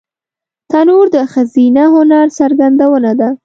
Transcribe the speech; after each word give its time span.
تنور 0.71 1.05
د 1.15 1.17
ښځینه 1.31 1.83
هنر 1.95 2.27
څرګندونه 2.39 3.11
ده 3.19 3.29